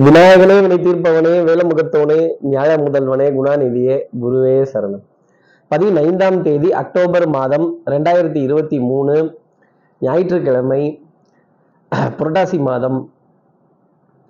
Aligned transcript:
விநாயகனே 0.00 0.54
வினை 0.60 0.76
தீர்ப்பவனே 0.76 1.32
வேலமுகத்தவனே 1.48 2.32
நியாய 2.40 2.76
முதல்வனே 2.76 3.24
குணாநிதியே 3.38 3.96
குருவே 4.22 4.66
சரணம். 4.72 5.02
பதினைந்தாம் 5.68 6.42
தேதி 6.42 6.72
அக்டோபர் 6.72 7.28
மாதம் 7.28 7.78
ரெண்டாயிரத்தி 7.86 8.36
இருபத்தி 8.36 8.80
மூணு 8.80 9.38
ஞாயிற்றுக்கிழமை 10.00 11.02
புரட்டாசி 11.92 12.58
மாதம் 12.58 13.12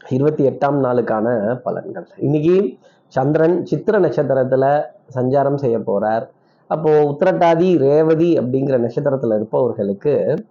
இருபத்தி 0.09 0.47
எட்டாம் 0.47 0.81
நாளுக்கான 0.87 1.27
பலன்கள். 1.65 2.07
இன்னைக்கு 2.17 2.77
சந்திரன் 3.09 3.67
சித்திர 3.67 3.99
நட்சத்திரத்துல 3.99 4.83
சஞ்சாரம் 5.15 5.55
செய்ய 5.55 5.79
போறார். 5.79 6.29
அப்போ 6.67 6.91
உத்திரட்டாதி 6.91 7.79
ரேவதி 7.79 8.39
அப்படிங்கிற 8.39 8.79
நட்சத்திரத்துல 8.87 9.35
இருப்பவர்களுக்கு 9.35 10.45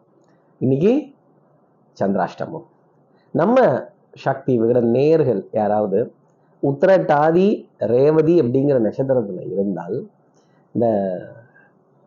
இன்னைக்கு 0.59 1.13
சந்திராஷ்டமம். 2.01 2.67
நம்ம 3.31 3.87
சக்தி 4.13 4.53
விகட 4.61 4.79
நேயர்கள் 4.95 5.41
யாராவது 5.59 5.99
உத்திரட்டாதி 6.63 7.47
ரேவதி 7.93 8.35
அப்படிங்கிற 8.41 8.77
நட்சத்திரத்தில் 8.85 9.51
இருந்தால் 9.53 9.97
இந்த 10.75 10.87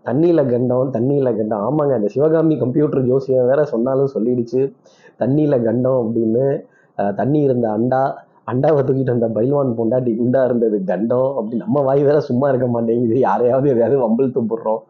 தண்ணியில் 0.05 0.49
கண்டம் 0.51 0.91
தண்ணியில் 0.97 1.37
கண்டம் 1.39 1.65
ஆமாங்க 1.67 1.97
இந்த 2.01 2.09
சிவகாமி 2.15 2.55
கம்ப்யூட்டர் 2.63 3.07
ஜோசியம் 3.11 3.49
வேற 3.51 3.61
சொன்னாலும் 3.73 4.13
சொல்லிடுச்சு. 4.15 4.61
தண்ணியில் 5.21 5.65
கண்டம் 5.67 5.99
அப்படின்னு 6.03 6.45
தண்ணி 7.21 7.41
இருந்த 7.49 7.67
அண்டா 7.77 8.03
அண்டாவை 8.51 8.81
தூக்கிட்டு 8.87 9.15
வந்த 9.15 9.29
பைல்வான் 9.37 9.77
பொண்டாட்டி 9.79 10.13
குண்டா 10.21 10.41
இருந்தது 10.49 10.77
கண்டம் 10.91 11.29
அப்படி 11.39 11.57
நம்ம 11.65 11.83
வாய் 11.89 12.03
வேற 12.09 12.19
சும்மா 12.29 12.47
இருக்க 12.53 12.67
மாட்டேங்குது. 12.75 13.17
யாரையாவது 13.27 13.67
எதையாவது 13.73 13.99
வம்பல் 14.05 14.35
துப்புடுறோம் 14.37 14.81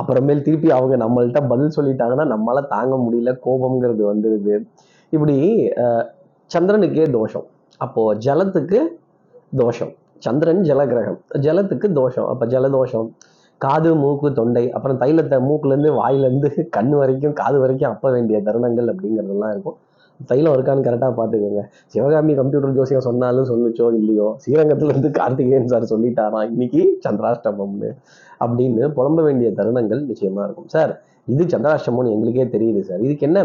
அப்புறமேல் 0.00 0.44
திருப்பி 0.46 0.68
அவங்க 0.76 0.96
நம்மள்ட்ட 1.04 1.40
பதில் 1.52 1.76
சொல்லிட்டாங்கன்னா 1.78 2.26
நம்மளால 2.34 2.62
தாங்க 2.74 2.96
முடியல. 3.04 3.32
கோபம்ங்கிறது 3.46 4.04
வந்துடுது 4.12 4.54
இப்படி 5.12 5.36
சந்திரனுக்கே 6.54 7.06
தோஷம். 7.16 7.46
அப்போ 7.84 8.02
ஜலத்துக்கு 8.26 8.78
தோஷம். 9.60 9.92
சந்திரன் 10.26 10.62
ஜலகிரகம். 10.68 11.18
ஜலத்துக்கு 11.46 11.88
தோஷம். 11.98 12.28
அப்ப 12.32 12.46
ஜலதோஷம். 12.54 13.08
காது 13.64 13.90
மூக்கு 14.00 14.28
தொண்டை 14.38 14.62
அப்புறம் 14.76 14.98
தைலத்தை 15.02 15.36
மூக்குல 15.48 15.76
இருந்து 16.24 16.48
கண் 16.76 16.94
வரைக்கும் 17.00 17.36
காது 17.40 17.58
வரைக்கும் 17.62 17.92
அப்ப 17.94 18.10
வேண்டிய 18.16 18.38
தருணங்கள் 18.48 18.90
அப்படிங்கிறதெல்லாம் 18.92 19.52
இருக்கும். 19.54 19.76
தைலம் 20.30 20.54
இருக்கான்னு 20.56 20.84
கரெக்டாக 20.86 21.12
பார்த்துக்கோங்க. 21.18 21.62
சிவகாமி 21.92 22.32
கம்ப்யூட்டர் 22.38 22.76
ஜோசியம் 22.78 23.04
சொன்னாலும் 23.08 23.48
சொல்லுச்சோ 23.50 23.88
இல்லையோ 23.98 24.28
ஸ்ரீரங்கத்துலேருந்து 24.42 25.10
கார்த்திகேயன் 25.18 25.70
சார் 25.72 25.86
சொல்லிட்டாராம் 25.92 26.48
இன்னைக்கு 26.54 26.82
சந்திராஷ்டமம்னு 27.04 27.90
அப்படின்னு 28.44 28.88
புலம்ப 28.96 29.22
வேண்டிய 29.28 29.50
தருணங்கள் 29.58 30.02
நிச்சயமாக 30.10 30.46
இருக்கும். 30.48 30.68
சார் 30.74 30.92
இது 31.34 31.44
சந்திராஷ்டமம்னு 31.54 32.14
எங்களுக்கே 32.16 32.46
தெரியுது 32.56 32.82
சார் 32.88 33.04
இதுக்கு 33.06 33.26
என்ன 33.30 33.40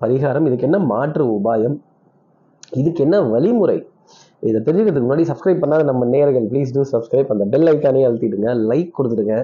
பரிகாரம்? 0.00 0.46
இதுக்கு 0.48 0.66
என்ன 0.68 0.78
மாற்று 0.92 1.24
உபாயம்? 1.36 1.76
இதுக்கு 2.72 3.00
என்ன 3.04 3.16
வழிமுறை? 3.32 3.78
இதை 4.48 4.58
தெரிஞ்சுக்கிறதுக்கு 4.66 5.08
முன்னாடி 5.08 5.24
சப்ஸ்கிரைப் 5.30 5.62
பண்ணாத 5.62 5.84
நம்ம 5.84 6.06
நேயர்கள் 6.12 6.46
ப்ளீஸ் 6.50 6.74
டூ 6.74 6.82
சப்ஸ்கிரைப் 6.92 7.32
அந்த 7.34 7.44
பெல் 7.44 7.68
ஐக்கானே 7.72 8.02
அழுத்திடுங்க 8.08 8.50
லைக் 8.70 8.92
கொடுத்துடுங்க 8.98 9.36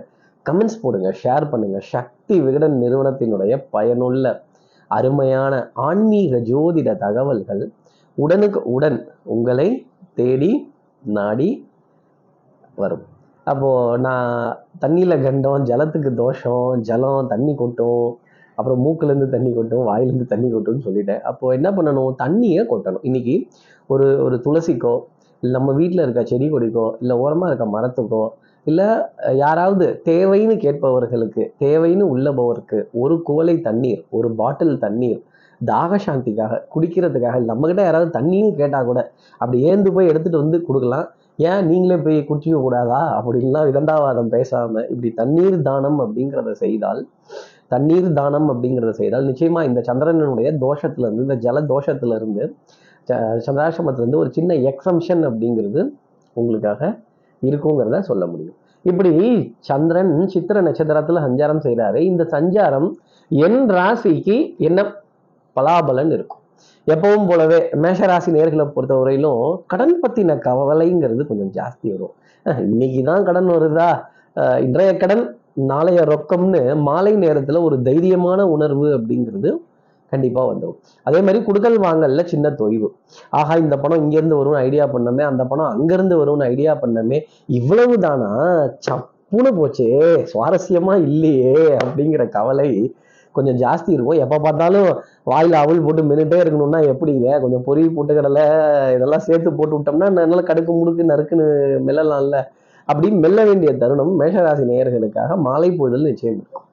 கமெண்ட்ஸ் 0.47 0.81
போடுங்க 0.83 1.09
ஷேர் 1.23 1.47
பண்ணுங்க. 1.51 1.79
சக்தி 1.95 2.37
விகடன் 2.41 2.77
நிறுவனத்தினுடைய 2.83 3.53
பயனுள்ள 3.71 4.25
அருமையான 4.91 5.55
ஆன்மீக 5.89 6.39
ஜோதிட 6.51 6.91
தகவல்கள் 7.05 7.63
உடனுக்கு 8.19 8.61
உடன் 8.75 8.99
உங்களை 9.35 9.69
தேடி 10.15 10.53
நாடி 11.03 11.49
வரும். 12.83 13.05
அப்போது 13.45 13.99
நான் 14.07 14.31
தண்ணியில் 14.83 15.23
கண்டம் 15.23 15.67
ஜலத்துக்கு 15.71 16.11
தோஷம் 16.23 16.81
ஜலம் 16.89 17.29
தண்ணி 17.33 17.55
கொட்டும் 17.55 18.07
அப்புறம் 18.59 18.81
மூக்கிலேருந்து 18.85 19.29
தண்ணி 19.35 19.51
கொட்டும் 19.53 19.85
வாயிலேருந்து 19.91 20.27
தண்ணி 20.33 20.49
கொட்டும்னு 20.53 20.87
சொல்லிட்டேன். 20.89 21.21
அப்போ 21.31 21.53
என்ன 21.59 21.69
பண்ணணும்? 21.79 22.13
தண்ணியை 22.25 22.63
கொட்டணும். 22.73 23.05
இன்னைக்கு 23.11 23.37
ஒரு 23.91 24.07
ஒரு 24.27 24.37
துளசிக்கோ 24.47 24.95
இல்லை 25.43 25.53
நம்ம 25.59 25.73
வீட்டில் 25.73 26.03
இருக்க 26.05 26.23
செடி 26.25 26.47
கொடிக்கோ 26.51 26.87
இல்லை 27.03 27.15
ஓரமாக 27.23 27.51
இருக்க 27.51 27.67
மரத்துக்கோ 27.77 28.25
இல்லை 28.67 28.87
யாராவது 29.45 29.87
தேவைன்னு 30.09 30.55
கேட்பவர்களுக்கு 30.65 31.43
தேவைன்னு 31.65 32.05
உள்ளபவருக்கு 32.15 32.79
ஒரு 33.03 33.17
குவளை 33.29 33.57
தண்ணீர் 33.67 34.01
ஒரு 34.11 34.29
பாட்டில் 34.41 34.79
தண்ணீர் 34.85 35.21
தாக 35.61 35.99
சாந்திக்காக 36.07 36.55
குடிக்கிறதுக்காக 36.75 37.37
நம்மக்கிட்ட 37.51 37.83
யாராவது 37.85 38.09
தண்ணியும் 38.19 38.57
கேட்டால் 38.61 38.89
கூட 38.89 39.01
அப்படி 39.41 39.59
ஏந்து 39.71 39.93
போய் 39.97 40.11
எடுத்துகிட்டு 40.11 40.43
வந்து 40.45 40.59
கொடுக்கலாம். 40.69 41.07
ஏன் 41.49 41.67
நீங்களே 41.71 41.97
போய் 42.05 42.19
குடிக்கக்கூடாதா? 42.29 42.61
கூடாதா 42.65 43.01
அப்படின்லாம் 43.19 43.67
விதண்டாவாதம் 43.69 44.31
பேசாமல் 44.35 44.87
இப்படி 44.93 45.11
தண்ணீர் 45.21 45.57
தானம் 45.69 45.99
அப்படிங்கிறத 46.05 46.53
செய்தால் 46.65 47.01
தண்ணீர் 47.69 48.13
தானம் 48.13 48.49
அப்படிங்கிறத 48.51 48.91
செய்தால் 48.91 49.25
நிச்சயமா 49.25 49.63
இந்த 49.63 49.81
சந்திரனுடைய 49.81 50.57
தோஷத்துல 50.61 51.13
இருந்து 51.13 51.23
இந்த 51.23 51.35
ஜல 51.35 51.77
தோஷத்துல 51.77 52.15
இருந்து 52.15 52.55
ச- 53.09 54.15
ஒரு 54.15 54.33
சின்ன 54.33 54.55
எக்ஸம்ஷன் 54.55 55.31
அப்படிங்கிறது 55.31 55.89
உங்களுக்காக 56.33 56.99
இருக்குங்கிறத 57.43 58.01
சொல்ல 58.01 58.27
முடியும். 58.27 58.55
இப்படி 58.83 59.55
சந்திரன் 59.59 60.29
சித்திர 60.29 60.61
நட்சத்திரத்தில் 60.61 61.17
சஞ்சாரம் 61.17 61.61
செய்கிறாரு 61.63 61.97
இந்த 61.97 62.25
சஞ்சாரம் 62.31 62.91
என் 63.29 63.71
ராசிக்கு 63.71 64.57
என்ன 64.59 64.93
பலாபலன் 65.57 66.13
இருக்கும். 66.13 66.39
எப்பவும் 66.87 67.29
போலவே 67.29 67.69
மேஷராசி 67.73 68.27
நேர்களை 68.27 68.71
பொறுத்தவரையிலும் 68.77 69.63
கடன் 69.67 70.01
பத்தின 70.09 70.39
கவலைங்கிறது 70.39 71.27
கொஞ்சம் 71.27 71.65
ஜாஸ்தி 71.65 71.91
வரும். 71.91 72.13
இன்னைக்கு 72.59 73.03
தான் 73.03 73.25
கடன் 73.25 73.47
வருதா? 73.47 74.03
இன்றைய 74.61 74.97
கடன் 74.97 75.37
நாளைய 75.57 76.01
ரொக்கம்னு 76.13 76.61
மாலை 76.89 77.13
நேரத்துல 77.17 77.63
ஒரு 77.63 77.77
தைரியமான 77.89 78.41
உணர்வு 78.57 78.89
அப்படிங்கிறது 78.99 79.51
கண்டிப்பா 80.13 80.43
வந்துடும் 80.49 80.79
அதே 81.07 81.21
மாதிரி 81.21 81.39
குடுக்கல் 81.45 81.79
வாங்கல்ல 81.85 82.23
சின்ன 82.25 82.51
தொய்வு. 82.61 82.89
ஆஹா 83.31 83.55
இந்த 83.57 83.77
பணம் 83.77 84.03
இங்க 84.03 84.15
இருந்து 84.17 84.39
வரும்னு 84.41 84.61
ஐடியா 84.67 84.85
பண்ணமே 84.95 85.23
அந்த 85.31 85.45
பணம் 85.45 85.71
அங்க 85.75 85.91
இருந்து 85.95 86.17
வரும்னு 86.23 86.49
ஐடியா 86.53 86.75
பண்ணமே 86.83 87.19
இவ்வளவு 87.59 87.97
தானா 87.99 88.31
சப்புன்னு 88.87 89.53
போச்சே 89.59 89.89
சுவாரஸ்யமா 90.33 90.95
இல்லையே 91.09 91.55
அப்படிங்கிற 91.83 92.25
கவலை 92.29 92.69
கொஞ்சம் 93.35 93.59
ஜாஸ்தி 93.63 93.91
இருக்கும். 93.95 94.21
எப்போ 94.25 94.37
பார்த்தாலும் 94.45 94.87
வாயில் 95.31 95.57
அவல் 95.63 95.83
போட்டு 95.87 96.03
மின்னுட்டே 96.11 96.39
இருக்கணும்னா 96.43 96.79
எப்படிங்க? 96.93 97.27
கொஞ்சம் 97.43 97.65
பொறி 97.67 97.83
கடலை 98.19 98.45
இதெல்லாம் 98.97 99.25
சேர்த்து 99.29 99.59
போட்டு 99.59 99.77
விட்டோம்னா 99.79 100.09
நல்லா 100.19 100.45
கடுக்கு 100.51 100.73
முடுக்கு 100.79 101.11
நறுக்குன்னு 101.11 101.49
மெல்லலாம்ல. 101.89 102.39
அப்படி 102.89 103.09
மெல்ல 103.25 103.39
வேண்டிய 103.45 103.71
தருணம் 103.77 104.13
மேஷராசி 104.21 104.65
நேயர்களுக்காக 104.73 105.37
மாலை 105.47 105.71
பொழுதல் 105.73 106.09
நிச்சயம் 106.11 106.37
இருக்கும். 106.37 106.65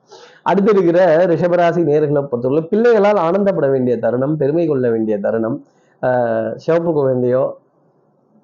அடுத்து 0.43 0.71
இருக்கிற 0.71 0.99
ரிஷபராசி 1.31 1.81
நேயர்களை 1.89 2.21
பொறுத்தவரை 2.31 2.63
பிள்ளைகளால் 2.71 3.19
ஆனந்தப்பட 3.27 3.67
வேண்டிய 3.71 3.95
தருணம் 3.97 4.35
பெருமை 4.37 4.65
கொள்ள 4.67 4.85
வேண்டிய 4.89 5.15
தருணம் 5.19 5.57
ஆஹ் 6.01 6.51
சிவப்பு 6.55 6.91
குழந்தையோ 6.93 7.43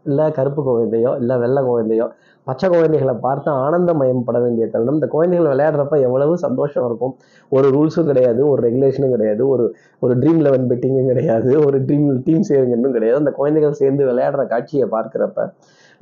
இல்லை 0.05 0.25
கருப்பு 0.31 0.61
குழந்தையோ 0.63 1.11
இல்லை 1.21 1.35
வெள்ளை 1.37 1.61
குழந்தையோ 1.63 2.05
பச்சை 2.47 2.67
குழந்தைகளை 2.69 3.13
பார்த்து 3.25 3.49
ஆனந்தமயம் 3.63 4.23
பட 4.27 4.37
வேண்டிய 4.39 4.65
தருணம். 4.67 4.93
இந்த 4.93 5.07
குழந்தைகள் 5.07 5.49
விளையாடுறப்ப 5.53 5.95
எவ்வளவு 6.07 6.33
சந்தோஷம் 6.37 6.85
இருக்கும். 6.85 7.13
ஒரு 7.51 7.67
ரூல்ஸும் 7.75 8.09
கிடையாது 8.11 8.41
ஒரு 8.49 8.61
ரெகுலேஷனும் 8.67 9.13
கிடையாது 9.15 9.43
ஒரு 9.47 9.65
ஒரு 9.99 10.13
ட்ரீம் 10.17 10.41
லெவன் 10.45 10.69
பெட்டிங்கும் 10.69 11.09
கிடையாது 11.11 11.51
ஒரு 11.65 11.79
ட்ரீம் 11.87 12.07
டீம் 12.27 12.47
சேருங்கன்னு 12.49 12.95
கிடையாது. 12.97 13.17
அந்த 13.17 13.31
குழந்தைகள் 13.31 13.79
சேர்ந்து 13.81 14.05
விளையாடுற 14.11 14.45
காட்சியை 14.47 14.87
பார்க்குறப்ப 14.91 15.45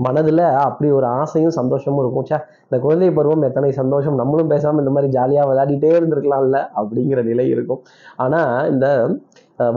மனதில் 0.05 0.43
அப்படி 0.65 0.87
ஒரு 0.97 1.07
ஆசையும் 1.19 1.55
சந்தோஷமும் 1.59 2.01
இருக்கும். 2.03 2.25
ச்சே 2.27 2.37
இந்த 2.67 2.77
குழந்தை 2.85 3.09
பருவம் 3.17 3.45
எத்தனை 3.49 3.69
சந்தோஷம்? 3.79 4.17
நம்மளும் 4.21 4.51
பேசாமல் 4.53 4.83
இந்த 4.83 4.93
மாதிரி 4.95 5.09
ஜாலியாக 5.17 5.49
விளையாடிட்டே 5.51 5.91
இருந்திருக்கலாம்ல 5.99 6.59
அப்படிங்கிற 6.79 7.21
நிலை 7.31 7.47
இருக்கும். 7.55 7.81
ஆனால் 8.25 8.69
இந்த 8.73 8.87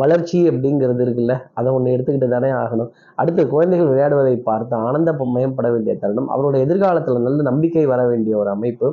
வளர்ச்சி 0.00 0.38
அப்படிங்கிறது 0.50 1.02
இருக்குல்ல 1.04 1.34
அதை 1.58 1.68
ஒன்று 1.76 1.94
எடுத்துக்கிட்டு 1.94 2.28
தானே 2.34 2.50
ஆகணும். 2.62 2.90
அடுத்து 3.20 3.42
குழந்தைகள் 3.54 3.90
விளையாடுவதை 3.92 4.34
பார்த்து 4.48 4.74
ஆனந்த 4.88 5.12
மேம்பட 5.36 5.68
வேண்டிய 5.74 5.94
தருணம். 6.02 6.28
அவருடைய 6.34 6.66
எதிர்காலத்தில் 6.66 7.26
நல்ல 7.28 7.48
நம்பிக்கை 7.50 7.86
வர 7.92 8.02
வேண்டிய 8.12 8.36
ஒரு 8.42 8.52
அமைப்பு 8.56 8.88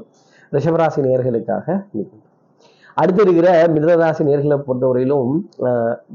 ரிஷபராசி 0.55 1.01
நேர்களுக்காக 1.07 1.65
நிற்கும் 1.95 2.23
அடுத்து 3.01 3.21
இருக்கிற 3.25 3.47
மிதனராசி 3.73 4.23
நேர்களை 4.27 4.57
பொறுத்தவரையிலும் 4.67 5.31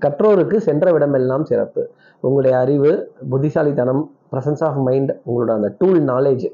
கற்றோருக்கு 0.04 0.56
சென்ற 0.68 0.86
விடமெல்லாம் 0.94 1.44
சிறப்பு. 1.50 1.82
உங்களுடைய 2.24 2.54
அறிவு 2.62 2.90
புத்திசாலித்தனம் 3.32 4.02
ப்ரெசன்ஸ் 4.32 4.62
ஆஃப் 4.68 4.80
மைண்ட் 4.88 5.12
உங்களோட 5.28 5.52
அந்த 5.58 5.70
டூல் 5.80 6.00
நாலேஜ் 6.12 6.46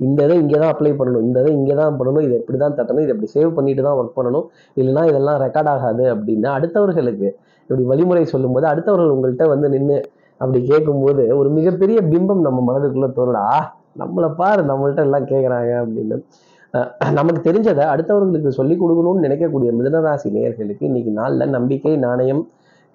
இந்த 0.00 0.18
இதை 0.26 0.34
இங்கே 0.42 0.56
தான் 0.62 0.72
அப்ளை 0.72 0.90
பண்ணணும் 0.98 1.24
இந்த 1.26 1.38
இதை 1.42 1.52
இங்கே 1.58 1.74
தான் 1.80 1.94
பண்ணணும் 2.00 2.24
இதை 2.26 2.36
இப்படி 2.40 2.58
தான் 2.62 2.74
தட்டணும் 2.78 3.04
இதை 3.04 3.12
இப்படி 3.14 3.30
சேவ் 3.36 3.50
பண்ணிட்டு 3.58 3.82
தான் 3.86 3.98
ஒர்க் 4.00 4.16
பண்ணணும் 4.18 4.46
இல்லைன்னா 4.80 5.02
இதெல்லாம் 5.10 5.38
ரெக்கார்ட் 5.44 5.70
ஆகாது 5.74 6.04
அப்படின்னு 6.14 6.48
அடுத்தவர்களுக்கு 6.56 7.28
இப்படி 7.70 7.84
வழிமுறை 7.92 8.24
சொல்லும்போது 8.34 8.66
அடுத்தவர்கள் 8.72 9.14
உங்கள்கிட்ட 9.14 9.46
வந்து 9.54 9.68
நின்று 9.74 9.96
அப்படி 10.40 10.60
கேட்கும்போது 10.72 11.22
ஒரு 11.40 11.50
மிகப்பெரிய 11.58 11.98
பிம்பம் 12.12 12.44
நம்ம 12.46 12.64
மனதுக்குள்ளே 12.68 13.10
தோணுடா 13.18 13.44
நம்மளை 14.02 14.28
பாரு 14.40 14.62
நம்மள்கிட்ட 14.70 15.06
எல்லாம் 15.08 15.28
கேட்குறாங்க 15.30 15.72
அப்படின்னு. 15.82 16.16
நமக்கு 17.12 17.40
தெரிஞ்சதை 17.50 17.84
அடுத்தவர்களுக்கு 17.84 18.48
சொல்லிக் 18.48 18.82
கொடுக்கணும்னு 18.82 19.24
நினைக்கக்கூடிய 19.24 19.70
மிதனராசி 19.72 20.30
நேர்களுக்கு 20.30 20.82
இன்னைக்கு 20.82 21.10
நாளில் 21.10 21.50
நம்பிக்கை 21.50 21.92
நாணயம் 21.96 22.42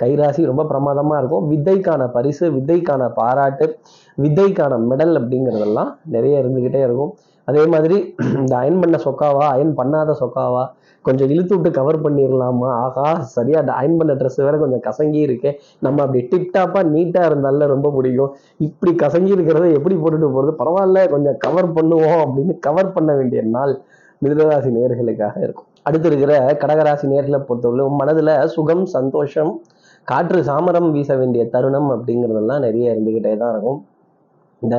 கைராசி 0.04 0.42
ரொம்ப 0.52 0.64
பிரமாதமாக 0.72 1.20
இருக்கும். 1.22 1.48
வித்தைக்கான 1.52 2.12
பரிசு 2.18 2.46
வித்தைக்கான 2.58 3.10
பாராட்டு 3.20 3.68
வித்தைக்கான 4.18 4.80
மெடல் 4.90 5.14
அப்படிங்கிறதெல்லாம் 5.20 5.92
நிறைய 6.16 6.42
இருந்துக்கிட்டே 6.44 6.82
இருக்கும். 6.88 7.12
அதே 7.48 7.64
மாதிரி 7.74 7.98
இந்த 8.42 8.54
அயன் 8.62 8.80
பண்ண 8.82 8.98
சொக்காவா 9.06 9.46
அயன் 9.56 9.74
பண்ணாத 9.80 10.16
சொக்காவா 10.20 10.64
கொஞ்சம் 11.06 11.30
இழுத்து 11.34 11.54
விட்டு 11.56 11.70
கவர் 11.78 11.98
பண்ணிடலாமா 12.04 12.68
ஆகா 12.84 13.06
சரியா 13.36 13.58
அந்த 13.60 13.74
அயன் 13.80 13.98
பண்ண 14.00 14.14
ட்ரெஸ் 14.20 14.38
வேற 14.48 14.56
கொஞ்சம் 14.64 14.84
கசங்கி 14.88 15.20
இருக்கு. 15.28 15.50
நம்ம 15.86 16.02
அப்படி 16.04 16.20
டிப்டாப்பா 16.32 16.82
நீட்டா 16.96 17.22
இருந்தால 17.30 17.68
ரொம்ப 17.74 17.88
பிடிக்கும். 17.96 18.34
இப்படி 18.68 18.92
கசங்கி 19.04 19.32
இருக்கிறத 19.38 19.72
எப்படி 19.78 19.96
போட்டுட்டு 19.96 20.30
போறது? 20.36 20.54
பரவாயில்ல 20.62 21.08
கொஞ்சம் 21.10 21.40
கவர் 21.46 21.70
பண்ணுவோம் 21.78 22.22
அப்படின்னு 22.26 22.56
கவர் 22.68 22.94
பண்ண 22.98 23.14
வேண்டிய 23.20 23.44
நாள் 23.56 23.74
மிதுனராசி 24.24 24.72
நேர்களுக்காக 24.78 25.36
இருக்கும். 25.46 25.68
அடுத்து 25.88 26.08
இருக்கிற 26.10 26.34
கடகராசி 26.62 27.06
நேர்களை 27.12 27.40
பொறுத்தவரை 27.48 27.86
மனதுல 28.02 28.32
சுகம் 28.56 28.86
சந்தோஷம் 28.96 29.52
காற்று 30.08 30.40
சாமரம் 30.50 30.90
வீச 30.96 31.12
வேண்டிய 31.22 31.44
தருணம் 31.54 31.90
அப்படிங்கிறதெல்லாம் 31.96 32.64
நிறைய 32.66 32.94
இருந்துகிட்டே 32.94 33.34
தான் 33.42 33.54
இருக்கும். 33.56 33.80
இந்த 34.62 34.78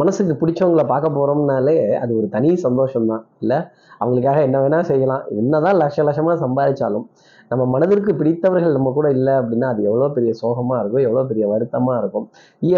மனசுக்கு 0.00 0.34
பிடிச்சவங்களை 0.40 0.84
பார்க்க 0.90 1.16
போறோம்னாலே 1.18 1.76
அது 2.02 2.12
ஒரு 2.20 2.26
தனி 2.34 2.48
சந்தோஷம் 2.64 3.10
தான். 3.12 3.22
இல்லை 3.42 3.58
அவங்களுக்காக 4.00 4.40
என்ன 4.48 4.58
வேணா 4.64 4.80
செய்யலாம். 4.90 5.22
என்னதான் 5.40 5.78
லட்ச 5.82 6.04
லட்சமா 6.08 6.32
சம்பாதிச்சாலும் 6.42 7.06
நம்ம 7.50 7.62
மனதிற்கு 7.72 8.12
பிடித்தவர்கள் 8.20 8.76
நம்ம 8.76 8.90
கூட 8.98 9.06
இல்லை 9.16 9.32
அப்படின்னா 9.40 9.68
அது 9.72 9.80
எவ்வளோ 9.88 10.06
பெரிய 10.16 10.32
சோகமா 10.42 10.76
இருக்கும் 10.82 11.04
எவ்வளோ 11.06 11.24
பெரிய 11.30 11.44
வருத்தமா 11.52 11.94
இருக்கும். 12.02 12.26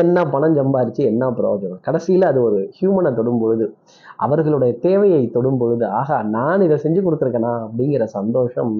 என்ன 0.03 0.25
பணம் 0.33 0.56
சம்பாரிச்சு 0.61 1.03
என்ன 1.12 1.29
பிரயோஜனம்? 1.39 1.81
கடைசியில் 1.87 2.27
அது 2.31 2.41
ஒரு 2.49 2.59
ஹியூமனை 2.79 3.12
தொடும் 3.19 3.41
பொழுது 3.43 3.67
அவர்களுடைய 4.27 4.73
தேவையை 4.87 5.23
தொடும் 5.37 5.61
பொழுது 5.62 5.87
ஆகா 6.01 6.19
நான் 6.37 6.65
இதை 6.69 6.79
செஞ்சு 6.85 7.03
கொடுத்துருக்கேனா? 7.06 7.55
அப்படிங்கிற 7.67 8.06
சந்தோஷம் 8.19 8.75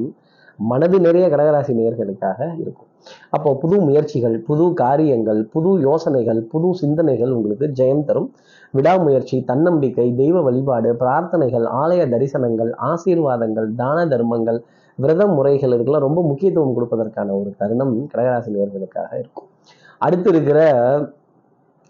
மனது 0.59 1.01
நிறைய 1.01 1.29
கடகராசி 1.29 1.73
நேர்களுக்காக 1.79 2.39
இருக்கும். 2.63 2.89
அப்போ 3.31 3.51
புது 3.63 3.77
முயற்சிகள் 3.81 4.37
புது 4.49 4.67
காரியங்கள் 4.75 5.41
புது 5.55 5.71
யோசனைகள் 5.81 6.41
புது 6.53 6.69
சிந்தனைகள் 6.75 7.33
உங்களுக்கு 7.37 7.67
ஜெயம் 7.81 8.05
தரும். 8.05 8.29
விடாமுயற்சி 8.75 9.37
தன்னம்பிக்கை 9.51 10.07
தெய்வ 10.15 10.43
வழிபாடு 10.43 10.93
பிரார்த்தனைகள் 11.03 11.67
ஆலய 11.83 12.03
தரிசனங்கள் 12.15 12.71
ஆசீர்வாதங்கள் 12.91 13.69
தான 13.75 14.07
தர்மங்கள் 14.07 14.61
விரத 14.99 15.27
முறைகள் 15.27 15.75
இதுக்கெல்லாம் 15.77 16.07
ரொம்ப 16.07 16.23
முக்கியத்துவம் 16.23 16.75
கொடுப்பதற்கான 16.77 17.35
ஒரு 17.41 17.51
தருணம் 17.61 17.95
கடகராசி 18.13 18.51
நேர்களுக்காக 18.57 19.11
இருக்கும். 19.19 19.49
அடுத்து 19.99 20.29
இருக்கிற 20.31 20.61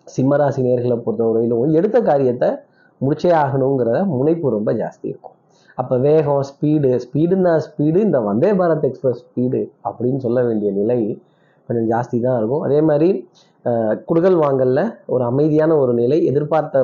சிம்மராசி 0.07 0.61
நேர்களை 0.67 0.97
பொறுத்தவரையிலும் 1.05 1.77
எடுத்த 1.81 2.01
காரியத்தை 2.01 2.51
முடிச்சே 3.01 3.31
ஆகணுங்கிற 3.43 3.91
முனைப்பு 4.17 4.51
ரொம்ப 4.51 4.73
ஜாஸ்தி 4.73 5.07
இருக்கும். 5.13 5.34
அப்போ 5.79 5.95
வேகம் 6.07 6.43
ஸ்பீடு 6.49 6.91
ஸ்பீடுன்னா 7.05 7.53
ஸ்பீடு 7.67 7.99
இந்த 8.07 8.19
வந்தே 8.29 8.51
பாரத் 8.59 8.87
எக்ஸ்பிரஸ் 8.89 9.23
ஸ்பீடு 9.25 9.61
அப்படின்னு 9.89 10.21
சொல்ல 10.27 10.43
வேண்டிய 10.49 10.71
நிலை 10.81 10.99
கொஞ்சம் 11.69 11.89
ஜாஸ்தி 11.93 12.17
தான் 12.27 12.37
இருக்கும். 12.41 12.65
அதே 12.67 12.79
மாதிரி 12.89 13.09
குடுகல் 14.09 14.39
வாங்கலில் 14.45 14.85
ஒரு 15.15 15.23
அமைதியான 15.31 15.77
ஒரு 15.83 15.93
நிலை 16.03 16.19
எதிர்பார்த்த 16.31 16.83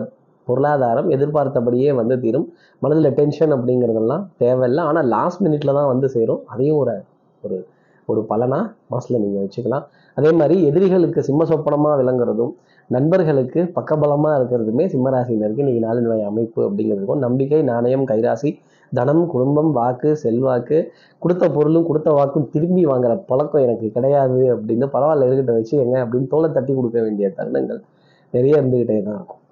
பொருளாதாரம் 0.49 1.09
எதிர்பார்த்தபடியே 1.17 1.91
வந்து 2.01 2.15
தீரும். 2.23 2.47
மனதில் 2.83 3.17
டென்ஷன் 3.19 3.53
அப்படிங்கிறதெல்லாம் 3.57 4.23
தேவையில்லை. 4.43 4.83
ஆனால் 4.91 5.09
லாஸ்ட் 5.15 5.43
மினிட்ல 5.47 5.75
தான் 5.79 5.91
வந்து 5.93 6.09
சேரும். 6.15 6.41
அதையும் 6.53 6.79
ஒரு 6.83 6.95
ஒரு 7.45 7.59
ஒரு 8.09 8.21
பலனாக 8.31 8.65
மனசில் 8.93 9.23
நீங்கள் 9.25 9.45
வச்சுக்கலாம். 9.45 9.85
அதே 10.17 10.31
மாதிரி 10.39 10.57
எதிரிகளுக்கு 10.69 11.21
சிம்ம 11.29 11.45
சொப்பனமாக 11.51 11.95
விளங்குறதும் 12.01 12.53
நண்பர்களுக்கு 12.91 13.61
பக்கபலமாக 13.77 14.39
இருக்கிறதுமே 14.39 14.85
சிம்மராசினருக்கு 14.95 15.63
இன்னைக்கு 15.65 15.83
நாளினுடைய 15.87 16.23
அமைப்பு 16.31 16.61
அப்படிங்கிறதுக்கும் 16.69 17.23
நம்பிக்கை 17.27 17.61
நாணயம் 17.73 18.07
கைராசி 18.11 18.51
தனம் 18.93 19.23
குடும்பம் 19.33 19.71
வாக்கு 19.79 20.11
செல்வாக்கு 20.23 20.79
கொடுத்த 21.23 21.45
பொருளும் 21.57 21.87
கொடுத்த 21.89 22.11
வாக்கும் 22.19 22.49
திரும்பி 22.55 22.83
வாங்குற 22.91 23.13
பழக்கம் 23.31 23.65
எனக்கு 23.67 23.89
கிடையாது 23.97 24.41
அப்படின்னு 24.55 24.87
பரவாயில்ல 24.95 25.29
இருக்கிட்ட 25.29 25.55
வச்சு 25.59 25.75
எங்க 25.85 25.97
அப்படின்னு 26.05 26.33
தோலை 26.33 26.51
தட்டி 26.57 26.75
கொடுக்க 26.79 26.99
வேண்டிய 27.07 27.29
தருணங்கள் 27.39 27.81
நிறைய 28.35 28.61
இருந்துகிட்டே 28.61 28.97
தான் 29.03 29.19
இருக்கும். 29.19 29.43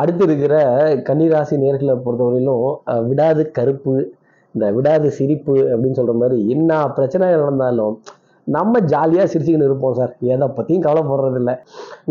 அடுத்து 0.00 0.22
இருக்கிற 0.28 0.54
கன்னிராசி 1.08 1.56
நேர்களை 1.64 1.94
பொறுத்தவரையிலும் 2.06 2.62
விடாது 3.10 3.42
கருப்பு 3.58 3.94
இந்த 4.54 4.66
விடாது 4.76 5.08
சிரிப்பு 5.18 5.54
அப்படின்னு 5.72 5.98
சொல்ற 6.00 6.14
மாதிரி 6.20 6.38
என்ன 6.54 6.78
பிரச்சனை 6.96 7.26
நடந்தாலும் 7.42 7.94
நம்ம 8.46 8.80
ஜாலியாக 8.92 9.26
சிரிச்சுக்கிட்டு 9.30 9.68
இருப்போம் 9.68 9.96
சார். 9.98 10.12
எதை 10.32 10.46
பற்றியும் 10.56 10.84
கவலைப்படுறதில்ல. 10.84 11.52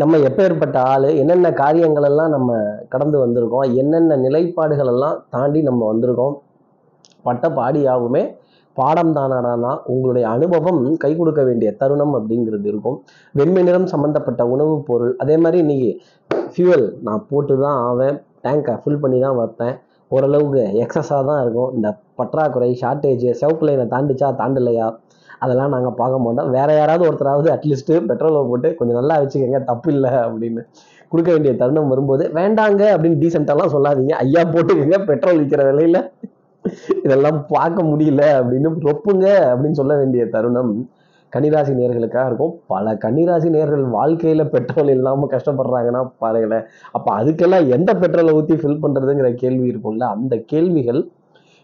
நம்ம 0.00 0.18
எப்பேற்பட்ட 0.28 0.78
ஆள் 0.94 1.06
என்னென்ன 1.20 1.50
காரியங்களெல்லாம் 1.62 2.34
நம்ம 2.36 2.58
கடந்து 2.92 3.18
வந்திருக்கோம் 3.24 3.70
என்னென்ன 3.82 4.18
நிலைப்பாடுகளெல்லாம் 4.24 5.16
தாண்டி 5.34 5.62
நம்ம 5.68 5.86
வந்திருக்கோம் 5.92 6.36
பட்ட 7.28 7.48
பாடியாகவுமே 7.58 8.24
பாடம் 8.76 9.12
தானானா 9.16 9.52
தான் 9.64 9.78
உங்களுடைய 9.92 10.24
அனுபவம் 10.34 10.80
கை 11.02 11.10
கொடுக்க 11.18 11.42
வேண்டிய 11.48 11.68
தருணம் 11.80 12.14
அப்படிங்கிறது 12.18 12.66
இருக்கும். 12.72 12.96
வெண்மை 13.38 13.62
நிறம் 13.68 13.86
சம்மந்தப்பட்ட 13.92 14.42
உணவுப் 14.54 14.84
பொருள் 14.88 15.12
அதே 15.22 15.36
மாதிரி 15.42 15.58
இன்னைக்கு 15.64 15.90
ஃபியூவல் 16.52 16.86
நான் 17.06 17.24
போட்டு 17.30 17.54
தான் 17.64 17.78
ஆவேன் 17.86 18.16
டேங்கை 18.44 18.74
ஃபில் 18.82 19.00
பண்ணி 19.04 19.18
தான் 19.26 19.38
வைப்பேன். 19.40 19.74
ஓரளவுக்கு 20.10 20.64
எக்ஸஸாக 20.82 21.22
தான் 21.30 21.40
இருக்கும். 21.44 21.70
இந்த 21.76 21.88
பற்றாக்குறை 22.20 22.70
ஷார்ட்டேஜ் 22.82 23.24
சிவப்பு 23.40 23.66
லைனை 23.68 23.86
தாண்டிச்சா 23.94 24.28
தாண்டலையா? 24.40 24.88
அதெல்லாம் 25.44 25.72
நாங்கள் 25.76 25.96
பார்க்க 26.00 26.24
மாட்டோம். 26.24 26.50
வேற 26.56 26.68
யாராவது 26.80 27.04
ஒருத்தராவது 27.08 27.48
அட்லீஸ்ட்டு 27.54 27.96
பெட்ரோலை 28.10 28.42
போட்டு 28.50 28.68
கொஞ்சம் 28.78 28.98
நல்லா 29.00 29.16
வச்சுக்கோங்க 29.22 29.60
தப்பு 29.70 29.88
இல்லை 29.94 30.12
அப்படின்னு 30.26 30.62
கொடுக்க 31.12 31.30
வேண்டிய 31.34 31.52
தருணம் 31.58 31.90
வரும்போது 31.92 32.24
வேண்டாங்க 32.38 32.82
அப்படின்னு 32.94 33.18
டீசெண்டாலாம் 33.22 33.72
சொல்லாதீங்க. 33.74 34.14
ஐயா 34.24 34.42
போட்டுக்கோங்க 34.54 34.98
பெட்ரோல் 35.10 35.40
விற்கிற 35.40 35.64
விலையில் 35.68 36.00
இதெல்லாம் 37.04 37.38
பார்க்க 37.48 37.82
முடியல 37.82 38.22
அப்படின்னு 38.38 38.70
ரொப்புங்க 38.88 39.26
அப்படின்னு 39.50 39.78
சொல்ல 39.80 39.96
வேண்டிய 39.96 40.24
தருணம் 40.26 40.72
கன்னிராசி 41.32 41.72
நேர்களுக்காக 41.78 42.26
இருக்கும். 42.26 42.52
பல 42.66 42.92
கன்னிராசி 43.04 43.48
நேர்கள் 43.56 43.82
வாழ்க்கையில 43.94 44.42
பெட்ரோல் 44.48 44.88
இல்லாம 44.88 45.28
கஷ்டப்படுறாங்கன்னா 45.30 46.02
பாருங்களேன். 46.18 46.64
அப்ப 46.92 47.06
அதுக்கெல்லாம் 47.22 47.66
எந்த 47.68 47.90
பெட்ரோலை 47.94 48.32
ஊத்தி 48.38 48.56
ஃபில் 48.60 48.82
பண்றதுங்கிற 48.84 49.30
கேள்வி 49.34 49.66
இருக்கும்ல? 49.72 50.06
அந்த 50.16 50.36
கேள்விகள் 50.52 51.00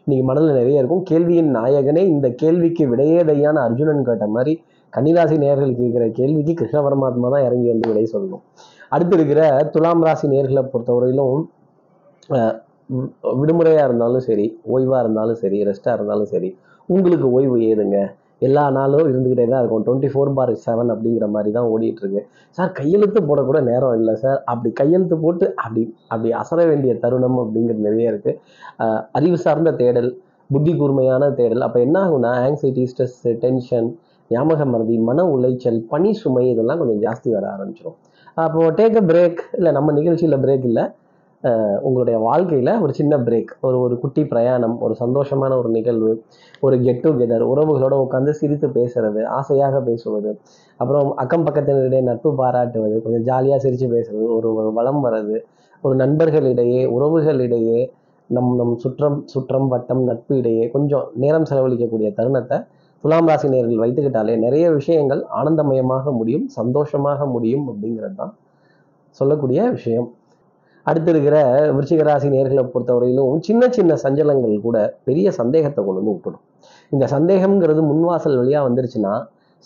இன்னைக்கு 0.06 0.24
மனதில் 0.28 0.58
நிறைய 0.60 0.82
இருக்கும். 0.82 1.02
கேள்வியின் 1.02 1.50
நாயகனே 1.56 2.02
இந்த 2.14 2.28
கேள்விக்கு 2.42 2.84
விடையேதையான 2.94 3.56
அர்ஜுனன் 3.66 4.04
கேட்ட 4.04 4.26
மாதிரி 4.26 4.54
கன்னிராசி 4.92 5.36
நேர்களுக்கு 5.44 5.82
இருக்கிற 5.84 6.06
கேள்விக்கு 6.08 6.54
கிருஷ்ண 6.54 6.80
பரமாத்மா 6.80 7.28
தான் 7.30 7.44
இறங்கி 7.44 7.68
வந்து 7.68 7.88
விடை 7.90 8.04
சொல்லணும். 8.12 8.42
அடுத்து 8.88 9.16
இருக்கிற 9.16 9.70
துலாம் 9.74 10.04
ராசி 10.04 10.26
நேர்களை 10.28 10.64
பொறுத்தவரையிலும் 10.72 11.46
விடுமுறையாக 13.40 13.86
இருந்தாலும் 13.88 14.24
சரி 14.28 14.46
ஓய்வாக 14.74 15.02
இருந்தாலும் 15.04 15.38
சரி 15.42 15.58
ரெஸ்ட்டாக 15.68 15.96
இருந்தாலும் 15.98 16.30
சரி 16.34 16.50
உங்களுக்கு 16.88 17.26
ஓய்வு 17.36 17.56
ஏதுங்க? 17.70 17.98
எல்லா 18.46 18.62
நாளும் 18.76 19.08
இருந்துக்கிட்டே 19.10 19.44
தான் 19.50 19.60
இருக்கும். 19.62 19.82
டுவெண்ட்டி 19.86 20.08
ஃபோர் 20.12 20.30
பார் 20.38 20.52
செவன் 20.64 20.90
அப்படிங்கிற 20.94 21.26
மாதிரி 21.34 21.50
தான் 21.56 21.68
ஓடிட்டுருக்கு. 21.72 22.20
சார் 22.58 22.72
கையெழுத்து 22.78 23.20
போடக்கூட 23.28 23.58
நேரம் 23.68 23.94
இல்லை 23.98 24.14
சார். 24.22 24.38
அப்படி 24.52 24.70
கையெழுத்து 24.80 25.16
போட்டு 25.24 25.46
அப்படி 25.64 25.82
அப்படி 26.12 26.30
அசர 26.40 26.60
வேண்டிய 26.70 26.94
தருணம் 27.04 27.38
அப்படிங்கிறது 27.44 27.86
நிறைய 27.88 28.12
இருக்குது 28.12 28.38
அறிவு 29.18 29.38
சார்ந்த 29.44 29.72
தேடல் 29.82 30.10
புத்தி 30.50 30.72
கூர்மையான 30.80 31.28
தேடல். 31.40 31.64
அப்போ 31.66 31.78
என்ன 31.86 31.96
ஆகும்னா 32.06 32.32
ஆங்ஸைட்டி 32.46 32.86
ஸ்ட்ரெஸ் 32.92 33.20
டென்ஷன் 33.44 33.90
ஞாபக 34.30 34.64
மருதி 34.72 34.96
மன 35.10 35.24
உளைச்சல் 35.34 35.80
பனி 35.92 36.10
சுமை 36.22 36.44
இதெல்லாம் 36.52 36.80
கொஞ்சம் 36.82 37.00
ஜாஸ்தி 37.06 37.28
வர 37.36 37.44
ஆரம்பிச்சிடும் 37.54 37.96
அப்போது 38.44 38.74
டேக் 38.80 38.98
அ 39.00 39.04
பிரேக் 39.12 39.40
இல்லை 39.58 39.70
நம்ம 39.78 39.92
நிகழ்ச்சியில் 39.98 40.42
பிரேக் 40.44 40.66
இல்லை. 40.70 40.84
உங்களுடைய 41.80 42.18
வாழ்க்கையில் 42.18 42.80
ஒரு 42.80 42.92
சின்ன 42.92 43.18
பிரேக் 43.18 43.52
ஒரு 43.60 43.78
ஒரு 43.78 43.98
குட்டி 43.98 44.24
பிரயாணம் 44.24 44.80
ஒரு 44.80 44.94
சந்தோஷமான 44.94 45.56
ஒரு 45.56 45.68
நிகழ்வு 45.68 46.22
ஒரு 46.60 46.80
கெட் 46.82 47.02
டுகெதர் 47.02 47.42
உறவுகளோட 47.42 47.94
உட்காந்து 47.96 48.30
சிரித்து 48.30 48.68
பேசுறது 48.68 49.22
ஆசையாக 49.22 49.80
பேசுவது 49.80 50.40
அப்புறம் 50.80 51.14
அக்கம் 51.14 51.46
பக்கத்தினரிடையே 51.46 52.02
நட்பு 52.02 52.34
பாராட்டுவது 52.34 53.02
கொஞ்சம் 53.02 53.22
ஜாலியாக 53.22 53.60
சிரித்து 53.60 53.88
பேசுறது 53.88 54.28
ஒரு 54.28 54.54
ஒரு 54.54 54.72
வளம் 54.72 55.02
வர்றது 55.06 55.44
ஒரு 55.84 55.96
நண்பர்களிடையே 55.96 56.86
உறவுகளிடையே 56.86 57.92
நம் 58.30 58.56
நம் 58.56 58.76
சுற்றம் 58.76 59.24
சுற்றம் 59.26 59.68
வட்டம் 59.68 60.04
நட்பு 60.04 60.36
இடையே 60.36 60.70
கொஞ்சம் 60.70 61.06
நேரம் 61.14 61.48
செலவழிக்கக்கூடிய 61.50 62.10
தருணத்தை 62.14 62.58
துலாம் 63.04 63.26
ராசி 63.26 63.48
நேர்கள் 63.48 63.82
வைத்துக்கிட்டாலே 63.82 64.36
நிறைய 64.36 64.70
விஷயங்கள் 64.70 65.22
ஆனந்தமயமாக 65.36 66.12
முடியும் 66.12 66.48
சந்தோஷமாக 66.48 67.26
முடியும் 67.26 67.64
அப்படிங்கிறது 67.68 68.14
தான் 68.14 68.34
சொல்லக்கூடிய 69.10 69.70
விஷயம். 69.70 70.08
அடுத்து 70.86 71.10
இருக்கிற 71.14 71.36
விருச்சிக 71.76 72.02
நேர்களை 72.36 72.64
பொறுத்தவரையிலும் 72.72 73.42
சின்ன 73.48 73.68
சின்ன 73.76 73.98
சஞ்சலங்கள் 74.04 74.56
கூட 74.66 74.78
பெரிய 75.08 75.26
சந்தேகத்தை 75.40 75.80
கொண்டு 75.84 76.00
வந்து 76.00 76.14
விட்டுடும். 76.14 76.44
இந்த 76.94 77.04
சந்தேகம்ங்கிறது 77.14 77.82
முன்வாசல் 77.90 78.38
வழியா 78.40 78.60
வந்துருச்சுன்னா 78.66 79.14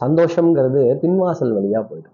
சந்தோஷம்ங்கிறது 0.01 0.83
பின்வாசல் 1.03 1.55
வழியா 1.57 1.81
போயிடும். 1.89 2.13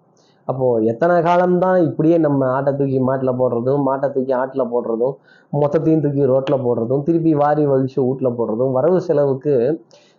அப்போ 0.49 0.67
எத்தனை 0.91 1.17
காலம்தான் 1.27 1.79
இப்படியே 1.89 2.17
நம்ம 2.25 2.47
ஆட்டை 2.55 2.73
தூக்கி 2.79 2.99
மாட்டில் 3.09 3.39
போடுறதும் 3.41 3.83
மாட்டை 3.89 4.09
தூக்கி 4.15 4.33
ஆட்டில் 4.43 4.71
போடுறதும் 4.73 5.15
மொத்தத்தையும் 5.53 6.03
தூக்கி 6.05 6.23
ரோட்ல 6.33 6.57
போடுறதும் 6.67 7.03
திருப்பி 7.09 7.33
வாரி 7.43 7.65
வலிச்சு 7.73 7.99
வீட்டில் 8.07 8.37
போடுறதும் 8.39 8.73
வரவு 8.79 8.99
செலவுக்கு 9.09 9.55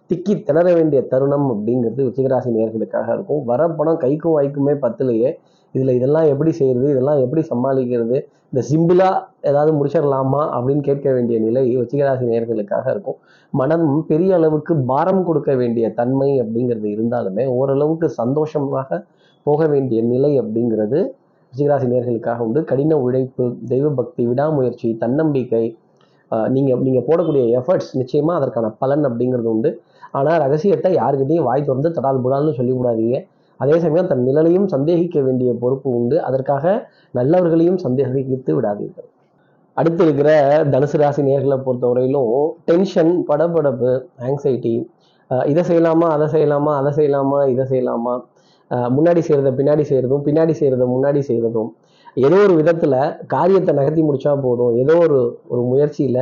திக்கி 0.10 0.34
திணற 0.48 0.68
வேண்டிய 0.78 1.00
தருணம் 1.12 1.48
அப்படிங்கிறது 1.54 2.00
விருச்சிகராசி 2.06 2.50
நேர்களுக்காக 2.58 3.08
இருக்கும். 3.16 3.42
வர 3.52 3.68
பணம் 3.80 4.00
கைக்கும் 4.04 4.36
வாய்க்குமே 4.38 4.74
பத்துலையே. 4.86 5.30
இதில் 5.74 5.96
இதெல்லாம் 5.98 6.27
எப்படி 6.34 6.51
செய்கிறது 6.60 6.88
இதெல்லாம் 6.94 7.22
எப்படி 7.25 7.42
சமாளிக்கிறது 7.51 8.18
இந்த 8.51 8.62
சிம்பிளாக 8.70 9.22
ஏதாவது 9.50 9.72
முடிச்சிடலாமா 9.77 10.42
அப்படின்னு 10.56 10.84
கேட்க 10.88 11.08
வேண்டிய 11.15 11.38
நிலை 11.46 11.63
வச்சிகராசி 11.80 12.25
நேர்களுக்காக 12.32 12.86
இருக்கும். 12.94 13.18
மனம் 13.53 13.88
பெரிய 14.12 14.32
அளவுக்கு 14.39 14.74
பாரம் 14.92 15.24
கொடுக்க 15.30 15.51
வேண்டிய 15.62 15.86
தன்மை 16.00 16.30
அப்படிங்கிறது 16.44 16.88
இருந்தாலுமே 16.96 17.46
ஓரளவுக்கு 17.58 18.10
சந்தோஷமாக 18.20 19.00
போக 19.46 19.62
வேண்டிய 19.74 20.00
நிலை 20.12 20.32
அப்படிங்கிறது 20.42 21.00
ரிஷிகராசி 21.53 21.88
நேர்களுக்காக 21.94 22.46
உண்டு. 22.48 22.60
கடின 22.70 22.98
உழைப்பு 23.06 23.44
தெய்வ 23.72 23.89
பக்தி 24.00 24.24
விடாமுயற்சி 24.30 24.89
தன்னம்பிக்கை 25.03 25.65
நீங்கள் 26.53 26.84
நீங்கள் 26.86 27.06
போடக்கூடிய 27.08 27.44
எஃபர்ட்ஸ் 27.60 27.92
நிச்சயமாக 28.00 28.39
அதற்கான 28.39 28.68
பலன் 28.82 29.03
அப்படிங்கிறது 29.10 29.50
உண்டு. 29.56 29.70
ஆனால் 30.18 30.39
ரகசியத்தை 30.44 30.92
யாருக்கிட்டையும் 31.01 31.48
வாய் 31.50 31.65
திறந்து 31.68 31.89
தடால் 31.98 32.24
புடால்னு 32.25 32.53
சொல்லிவிடாதீங்க 32.60 33.20
அதே 33.63 33.77
சமயம் 33.86 34.10
தன் 34.12 34.25
நிழலையும் 34.27 34.67
சந்தேகிக்க 34.74 35.17
வேண்டிய 35.27 35.50
பொறுப்பு 35.63 35.89
உண்டு. 36.00 36.17
அதற்காக 36.27 36.63
நல்லவர்களையும் 37.20 37.79
சந்தேகித்து 37.86 38.51
விடாதீர்கள். 38.58 39.08
அடுத்து 39.77 40.01
இருக்கிற 40.05 40.29
தனுசு 40.74 40.98
ராசி 41.01 41.22
நேர்களை 41.27 41.58
பொறுத்தவரையிலும் 41.67 42.34
டென்ஷன் 42.70 43.13
படபடப்பு 43.29 43.91
ஆங்ஸைட்டி 44.27 44.75
இதை 45.51 45.62
செய்யலாமா 45.70 46.08
அதை 46.15 46.27
செய்யலாமா 46.34 46.72
அதை 46.79 46.91
செய்யலாமா 46.98 47.39
இதை 47.53 47.65
செய்யலாமா? 47.72 48.13
முன்னாடி 48.96 49.22
செய்கிறத 49.27 49.50
பின்னாடி 49.60 49.84
செய்கிறதும் 49.89 50.24
பின்னாடி 50.27 50.53
செய்கிறத 50.60 50.86
முன்னாடி 50.93 51.22
செய்கிறதும் 51.29 51.72
ஏதோ 52.17 52.38
ஒரு 52.46 52.53
விதத்தில் 52.60 52.98
காரியத்தை 53.34 53.72
நகர்த்தி 53.79 54.01
முடிச்சா 54.08 54.32
போதும். 54.46 54.74
ஏதோ 54.82 54.96
ஒரு 55.05 55.20
ஒரு 55.53 55.62
முயற்சியில் 55.72 56.22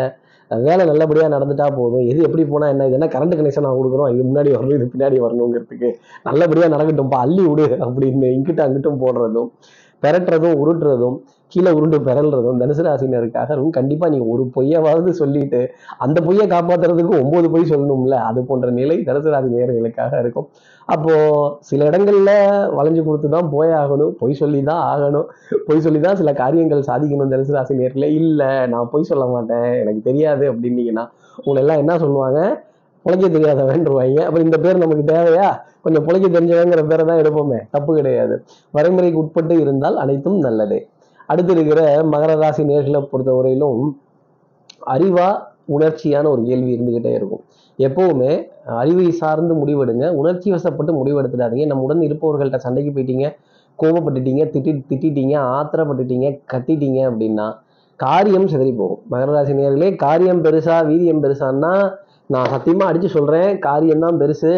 வேலை 0.59 0.85
நல்லபடியாக 0.85 1.37
நடந்துட்டா 1.37 1.75
போதும். 1.75 2.07
எது 2.07 2.21
எப்படி 2.21 2.45
போனால் 2.45 2.69
என்ன? 2.69 2.85
இது 2.85 2.93
என்ன 2.93 3.07
கரண்ட் 3.07 3.37
கனெக்ஷன் 3.39 3.65
நான் 3.67 3.77
கொடுக்குறோம்? 3.79 4.09
இது 4.13 4.23
முன்னாடி 4.29 4.49
வரணும் 4.55 4.75
இது 4.75 4.91
பின்னாடி 4.93 5.19
வரணுங்கிறதுக்கு 5.25 5.89
நல்லபடியாக 6.23 6.75
நடக்கட்டும்ப்பா. 6.75 7.19
அள்ளி 7.25 7.45
விடு 7.45 7.77
அப்படின்னு 7.79 8.31
இங்கிட்ட 8.37 8.63
அங்கிட்டும் 8.67 9.01
போடுறதும். 9.05 9.49
பெரட்டுறதும் 10.03 10.59
உருட்டுறதும் 10.63 11.17
கீழே 11.53 11.71
உருண்டு 11.77 11.97
பெறல்றதும் 12.07 12.59
தனுசு 12.61 12.83
ராசினருக்காக 12.85 13.49
இருக்கும் 13.53 13.77
கண்டிப்பாக 13.77 14.11
நீங்கள் 14.11 14.31
ஒரு 14.33 14.43
பொய்யவாவது 14.55 15.09
சொல்லிட்டு 15.21 15.59
அந்த 15.97 16.17
பொய்யை 16.21 16.45
காப்பாத்துறதுக்கு 16.53 17.13
ஒம்பது 17.23 17.47
பொய் 17.53 17.71
சொல்லணும்ல? 17.71 18.17
அது 18.29 18.41
போன்ற 18.49 18.69
நிலை 18.69 18.97
தனுசு 19.09 19.29
ராசி 19.33 19.49
நேயர்களுக்காக 19.55 20.19
இருக்கும். 20.19 20.47
அப்போது 20.85 21.51
சில 21.69 21.85
இடங்களில் 21.89 22.33
வளைஞ்சு 22.77 23.03
கொடுத்து 23.07 23.29
தான் 23.29 23.49
போய் 23.49 23.71
ஆகணும். 23.81 24.13
பொய் 24.21 24.39
சொல்லி 24.41 24.61
தான் 24.71 24.81
ஆகணும். 24.93 25.27
பொய் 25.67 25.83
சொல்லி 25.85 25.99
தான் 25.99 26.19
சில 26.21 26.33
காரியங்கள் 26.33 26.87
சாதிக்கணும் 26.89 27.33
தனுசு 27.35 27.55
ராசி 27.57 28.07
இல்லை 28.21 28.51
நான் 28.73 28.91
பொய் 28.91 29.09
சொல்ல 29.11 29.25
மாட்டேன். 29.25 29.71
எனக்கு 29.83 30.01
தெரியாது 30.09 30.45
அப்படின்னீங்கன்னா 30.53 31.05
உங்களை 31.37 31.61
எல்லாம் 31.63 31.81
என்ன 31.83 31.93
சொல்லுவாங்க? 31.97 32.39
புழைக்க 33.05 33.25
தெரியாதவன்றுவாங்க. 33.35 34.19
அப்புறம் 34.25 34.45
இந்த 34.45 34.57
பேர் 34.57 34.77
நமக்கு 34.77 35.05
தேவையா? 35.13 35.47
கொஞ்சம் 35.81 36.05
புழைக்க 36.07 36.25
தெரிஞ்சவங்கிற 36.27 36.81
பேரை 36.87 37.05
தான் 37.05 37.21
எடுப்போமே. 37.21 37.59
தப்பு 37.71 37.95
கிடையாது. 37.95 38.35
வரைமுறைக்கு 38.73 39.21
உட்பட்டு 39.23 39.55
இருந்தால் 39.59 39.97
அனைத்தும் 39.97 40.39
நல்லது. 40.39 40.79
அடுத்து 41.27 41.53
இருக்கிற 41.53 41.81
மகர 42.03 42.31
ராசி 42.35 42.63
நேர்களை 42.63 43.01
பொறுத்தவரையிலும் 43.11 43.81
அறிவா 44.95 45.29
உணர்ச்சியான 45.65 46.29
ஒரு 46.29 46.41
கேள்வி 46.43 46.71
இருந்துகிட்டே 46.75 47.11
இருக்கும். 47.13 47.43
எப்பவுமே 47.79 48.31
அறிவை 48.65 49.11
சார்ந்து 49.11 49.53
முடிவெடுங்க. 49.55 50.05
உணர்ச்சி 50.09 50.51
வசப்பட்டு 50.51 50.91
முடிவெடுத்துடாதீங்க. 50.99 51.65
நம்ம 51.65 51.83
உடன் 51.83 51.99
இருப்பவர்கள்ட்ட 51.99 52.55
சண்டைக்கு 52.55 52.91
போயிட்டீங்க 52.91 53.27
கோபப்பட்டுட்டீங்க 53.79 54.43
திட்டி 54.53 54.71
திட்டிட்டீங்க 54.89 55.35
ஆத்திரப்பட்டுட்டீங்க 55.57 56.27
கத்திட்டீங்க 56.53 56.99
அப்படின்னா 57.09 57.47
காரியம் 57.95 58.47
சிதறி 58.47 58.71
போகும் 58.73 59.01
மகர 59.11 59.29
ராசி 59.31 59.53
நேர்களே 59.53 59.95
காரியம் 59.95 60.43
பெருசா 60.43 60.75
வீரியம் 60.89 61.21
பெருசான்னா 61.23 61.71
நான் 62.33 62.51
சத்தியமாக 62.53 62.89
அடித்து 62.89 63.09
சொல்கிறேன் 63.09 63.51
காரியம் 63.59 64.03
தான் 64.05 64.19
பெருசு 64.21 64.51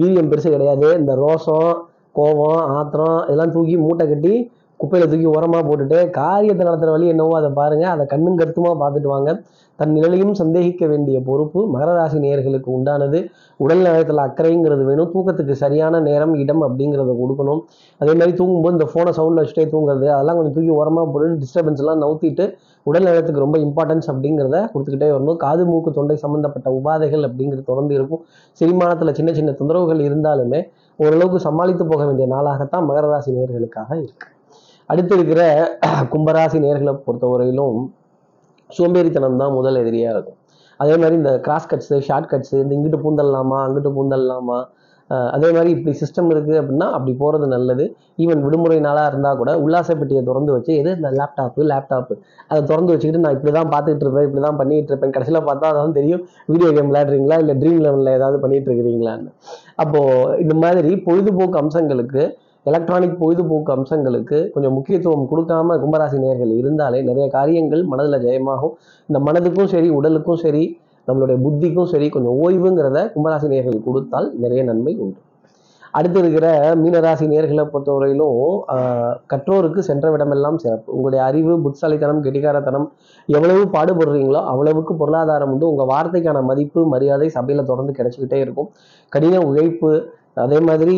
வீரியம் 0.00 0.30
பெருசு 0.32 0.48
கிடையாது. 0.54 0.88
இந்த 1.00 1.12
ரோசம் 1.22 1.70
கோபம் 2.18 2.60
ஆத்திரம் 2.76 3.18
இதெல்லாம் 3.24 3.54
தூக்கி 3.54 3.76
மூட்டை 3.76 4.04
கட்டி 4.08 4.34
குப்பையில் 4.80 5.10
தூக்கி 5.10 5.28
உரமாக 5.36 5.62
போட்டுட்டு 5.68 5.98
காரியத்தை 6.18 6.62
நடத்துகிற 6.66 6.94
வழி 6.94 7.06
என்னவோ 7.12 7.36
அதை 7.38 7.50
பாருங்கள் 7.58 7.92
அதை 7.92 8.04
கண்ணும் 8.10 8.40
கருத்துமாக 8.40 8.76
பார்த்துட்டு 8.82 9.10
வாங்க. 9.14 9.30
தன் 9.78 9.94
நிலையும் 9.96 10.34
சந்தேகிக்க 10.40 10.84
வேண்டிய 10.90 11.16
பொறுப்பு 11.28 11.60
மகர 11.72 11.90
ராசி 11.96 12.18
நேயர்களுக்கு 12.24 12.68
உண்டானது. 12.76 13.18
உடல் 13.60 13.82
நலத்தில் 13.86 14.22
அக்கறைங்கிறது 14.24 14.84
வேணும். 14.88 15.08
தூக்கத்துக்கு 15.14 15.54
சரியான 15.62 16.00
நேரம் 16.08 16.34
இடம் 16.42 16.62
அப்படிங்கிறத 16.66 17.14
கொடுக்கணும். 17.22 17.60
அதே 18.00 18.12
மாதிரி 18.18 18.34
தூங்கும்போது 18.40 18.76
இந்த 18.76 18.86
ஃபோனை 18.92 19.12
சவுண்டில் 19.18 19.42
வச்சுட்டே 19.42 19.66
தூங்குறது 19.74 20.06
அதெல்லாம் 20.14 20.38
கொஞ்சம் 20.38 20.56
தூக்கி 20.58 20.72
உரமாக 20.80 21.06
போட்டு 21.14 21.40
டிஸ்டர்பன்ஸ்லாம் 21.42 22.02
நவுத்திட்டு 22.04 22.46
உடல் 22.86 23.06
நலத்துக்கு 23.08 23.44
ரொம்ப 23.44 23.58
இம்பார்ட்டன்ஸ் 23.66 24.08
அப்படிங்கிறத 24.12 24.56
கொடுத்துக்கிட்டே 24.72 25.10
வரணும். 25.16 25.38
காது 25.44 25.62
மூக்கு 25.72 25.92
தொண்டை 25.98 26.16
சம்மந்தப்பட்ட 26.24 26.70
உபாதைகள் 26.78 27.26
அப்படிங்கிறது 27.28 27.68
தொடர்ந்து 27.72 27.94
இருக்கும். 27.98 28.22
செரிமானத்தில் 28.60 29.16
சின்ன 29.20 29.32
சின்ன 29.40 29.56
தொந்தரவுகள் 29.60 30.06
இருந்தாலுமே 30.08 30.62
ஓரளவுக்கு 31.04 31.40
சமாளித்து 31.48 31.86
போக 31.92 32.02
வேண்டிய 32.10 32.28
நாளாகத்தான் 32.36 32.88
மகர 32.90 33.06
ராசி 33.14 33.36
நேயர்களுக்காக 33.38 33.90
இருக்குது 34.02 34.34
அடுத்து 34.90 35.14
இருக்கிற 35.18 35.42
கும்பராசி 36.12 36.58
நேர்களை 36.64 36.92
பொறுத்தவரையிலும் 37.06 37.78
சோம்பேறித்தனம் 38.70 39.40
தான் 39.42 39.54
முதல் 39.58 39.80
எதிரியாக 39.82 40.14
இருக்கும். 40.14 40.38
அதே 40.80 40.94
மாதிரி 41.00 41.14
இந்த 41.20 41.32
கிராஸ் 41.46 41.68
கட்ஸு 41.70 41.96
ஷார்ட் 42.08 42.30
கட்ஸு 42.32 42.56
இந்த 42.64 42.72
இங்கிட்டு 42.76 42.98
பூந்தல்லாமா 43.04 43.58
அங்கிட்டு 43.66 43.90
பூந்தல்லாமா 43.98 44.58
அதே 45.36 45.48
மாதிரி 45.56 45.70
இப்படி 45.74 45.92
சிஸ்டம் 46.00 46.30
இருக்குது 46.34 46.56
அப்படின்னா 46.60 46.86
அப்படி 46.96 47.12
போகிறது 47.20 47.46
நல்லது. 47.52 47.84
ஈவன் 48.22 48.40
விடுமுறை 48.44 48.78
நாளாக 48.86 49.10
இருந்தால் 49.10 49.38
கூட 49.40 49.50
உல்லாச 49.64 49.94
பெட்டியை 50.00 50.22
திறந்து 50.28 50.50
வச்சு 50.54 50.72
எது? 50.80 50.90
இந்த 50.98 51.10
லேப்டாப்பு 51.18 51.66
லேப்டாப்பு 51.72 52.14
அதை 52.48 52.60
திறந்து 52.70 52.92
வச்சுக்கிட்டு 52.92 53.20
நான் 53.24 53.36
இப்படி 53.36 53.52
தான் 53.58 53.70
பார்த்துட்டு 53.74 54.04
இருப்பேன் 54.06 54.26
இப்படி 54.28 54.42
தான் 54.46 54.58
பண்ணிகிட்டு 54.60 54.90
இருப்பேன். 54.92 55.12
கடைசியில் 55.16 55.46
பார்த்தா 55.48 55.70
அதான் 55.72 55.96
தெரியும். 55.98 56.22
வீடியோ 56.52 56.70
கேம் 56.78 56.90
விளையாடுறீங்களா? 56.90 57.38
இல்லை 57.44 57.54
ட்ரீம் 57.62 57.80
லெவலில் 57.86 58.12
ஏதாவது 58.18 58.40
பண்ணிட்டு 58.44 58.68
இருக்கிறீங்களான்னு. 58.70 59.30
அப்போது 59.84 60.40
இந்த 60.46 60.56
மாதிரி 60.64 60.92
பொழுதுபோக்கு 61.06 61.60
அம்சங்களுக்கு 61.62 62.24
எலக்ட்ரானிக் 62.70 63.18
பொழுதுபோக்கு 63.20 63.70
அம்சங்களுக்கு 63.76 64.38
கொஞ்சம் 64.54 64.74
முக்கியத்துவம் 64.76 65.28
கொடுக்காம 65.32 65.76
கும்பராசி 65.82 66.16
நேயர்கள் 66.22 66.52
இருந்தாலே 66.60 67.00
நிறைய 67.08 67.26
காரியங்கள் 67.36 67.82
மனதில் 67.92 68.24
ஜெயமாகும். 68.24 68.74
இந்த 69.08 69.18
மனதுக்கும் 69.28 69.70
சரி 69.74 69.88
உடலுக்கும் 69.98 70.42
சரி 70.44 70.64
நம்மளுடைய 71.08 71.36
புத்திக்கும் 71.44 71.90
சரி 71.92 72.08
கொஞ்சம் 72.16 72.36
ஓய்வுங்கிறத 72.44 72.98
கும்பராசி 73.14 73.48
நேயர்கள் 73.52 73.86
கொடுத்தால் 73.86 74.28
நிறைய 74.44 74.62
நன்மை 74.70 74.94
உண்டு. 75.04 75.18
அடுத்து 75.96 76.18
இருக்கிற 76.22 76.46
மீனராசி 76.80 77.26
நேர்களை 77.32 77.64
பொறுத்தவரையிலும் 77.72 78.40
கற்றோருக்கு 79.32 79.80
சென்ற 79.88 80.06
விடமெல்லாம் 80.14 80.58
சிறப்பு. 80.62 80.88
உங்களுடைய 80.96 81.20
அறிவு 81.28 81.52
புத்திசாலித்தனம் 81.64 82.20
கெட்டிக்காரத்தனம் 82.24 82.86
எவ்வளவு 83.36 83.62
பாடுபடுறீங்களோ 83.76 84.40
அவ்வளவுக்கு 84.52 84.94
பொருளாதாரம் 85.02 85.52
உண்டு. 85.54 85.70
உங்கள் 85.72 85.90
வார்த்தைக்கான 85.94 86.42
மதிப்பு 86.50 86.82
மரியாதை 86.94 87.28
சபையில் 87.38 87.68
தொடர்ந்து 87.70 87.94
கிடைச்சிக்கிட்டே 87.98 88.40
இருக்கும். 88.46 88.70
கடின 89.12 89.40
உழைப்பு 89.50 89.90
அதே 90.42 90.58
மாதிரி 90.60 90.96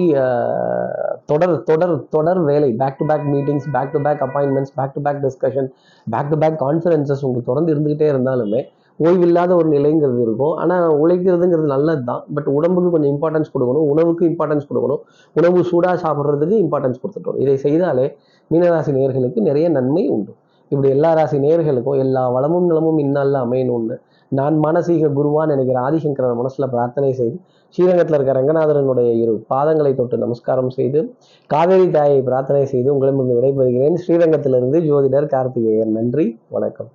தொடர் 1.30 1.54
தொடர் 1.62 1.94
தொடர் 2.14 2.40
வேலை 2.48 2.70
back 2.80 2.96
to 3.00 3.04
back 3.10 3.26
meetings 3.34 3.66
back 3.74 3.92
to 3.92 4.00
back 4.06 4.22
appointments 4.26 4.72
back 4.78 4.94
to 4.94 5.00
back 5.06 5.20
discussion 5.26 5.68
back 6.06 6.30
to 6.30 6.38
back 6.42 6.56
conferences 6.64 7.22
உங்களுக்கு 7.26 7.50
தொடர்ந்து 7.50 7.72
இருந்துகிட்டே 7.74 8.08
இருந்தாலுமே 8.12 8.62
ஓய்வில்லாத 9.00 9.50
ஒரு 9.54 9.68
நிலைங்கிறது 9.74 10.20
இருக்கும். 10.26 10.54
ஆனால் 10.62 10.86
உழைக்கிறதுங்கிறது 11.02 11.68
நல்லது 11.74 12.02
தான் 12.04 12.22
பட் 12.34 12.48
உடம்புக்கு 12.56 12.90
கொஞ்சம் 12.94 13.12
இம்பார்ட்டன்ஸ் 13.14 13.52
கொடுக்கணும் 13.54 13.86
உணவுக்கு 13.92 14.24
இம்பார்ட்டன்ஸ் 14.30 14.68
கொடுக்கணும் 14.70 15.02
உணவு 15.36 15.64
சூடாக 15.70 15.96
சாப்பிட்றதுக்கு 16.04 16.56
இம்பார்ட்டன்ஸ் 16.64 17.00
கொடுத்துட்டோம். 17.02 17.38
இதை 17.44 17.54
செய்தாலே 17.66 18.06
மீனராசி 18.50 18.92
நேயர்களுக்கு 18.98 19.40
நிறைய 19.48 19.68
நன்மை 19.76 20.04
உண்டு. 20.16 20.32
இப்படி 20.72 20.88
எல்லா 20.94 21.10
ராசி 21.18 21.38
நேர்களுக்கும் 21.38 21.98
எல்லா 22.04 22.22
வளமும் 22.36 22.66
நலமும் 22.70 22.98
இந்நாளில் 22.98 23.38
அமையணும்னு 23.44 23.96
நான் 24.30 24.64
மானசீக 24.64 25.08
குருவான்னு 25.08 25.46
நினைக்கிற 25.46 25.80
ஆதிசங்கரன் 25.80 26.36
மனசில் 26.36 26.70
பிரார்த்தனை 26.70 27.12
செய்து 27.12 27.36
ஸ்ரீரங்கத்தில் 27.70 28.16
இருக்க 28.16 28.32
ரங்கநாதரனுடைய 28.32 29.10
இரு 29.12 29.44
பாதங்களை 29.54 29.94
தொட்டு 29.94 30.18
நமஸ்காரம் 30.18 30.70
செய்து 30.70 31.14
காவேரி 31.46 31.90
தாயை 31.90 32.22
பிரார்த்தனை 32.22 32.66
செய்து 32.66 32.92
உங்களிடமிருந்து 32.94 33.38
விடைபெறுகிறேன். 33.38 33.98
ஸ்ரீரங்கத்திலிருந்து 34.06 34.80
ஜோதிடர் 34.80 35.26
கார்த்திகேயன். 35.26 35.92
நன்றி 35.92 36.38
வணக்கம். 36.48 36.90